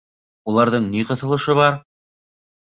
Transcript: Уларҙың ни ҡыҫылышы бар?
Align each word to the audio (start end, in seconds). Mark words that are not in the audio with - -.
Уларҙың 0.53 0.87
ни 0.95 1.05
ҡыҫылышы 1.11 1.59
бар? 1.63 1.81